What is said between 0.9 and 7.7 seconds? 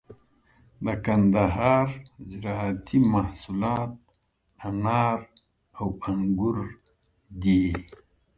کندهار زراعتي محصولات انار او انگور دي.